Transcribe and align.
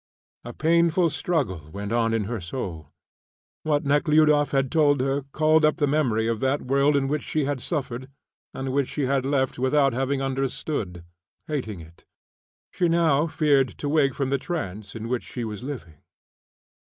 A 0.43 0.51
painful 0.51 1.11
struggle 1.11 1.69
went 1.71 1.91
on 1.91 2.11
in 2.11 2.23
her 2.23 2.41
soul. 2.41 2.91
What 3.61 3.83
Nekhludoff 3.85 4.49
had 4.49 4.71
told 4.71 4.99
her 4.99 5.25
called 5.31 5.63
up 5.63 5.75
the 5.75 5.85
memory 5.85 6.25
of 6.27 6.39
that 6.39 6.63
world 6.63 6.95
in 6.95 7.07
which 7.07 7.21
she 7.21 7.45
had 7.45 7.61
suffered 7.61 8.09
and 8.51 8.73
which 8.73 8.89
she 8.89 9.03
had 9.03 9.27
left 9.27 9.59
without 9.59 9.93
having 9.93 10.19
understood, 10.19 11.05
hating 11.45 11.81
it. 11.81 12.03
She 12.71 12.89
now 12.89 13.27
feared 13.27 13.69
to 13.77 13.87
wake 13.87 14.15
from 14.15 14.31
the 14.31 14.39
trance 14.39 14.95
in 14.95 15.07
which 15.07 15.21
she 15.23 15.43
was 15.43 15.61
living. 15.61 16.01